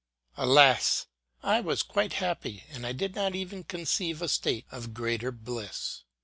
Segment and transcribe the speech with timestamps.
[0.35, 1.05] Alas!
[1.43, 6.01] I was quite happy, and I did not even conceive a state of greater bliss.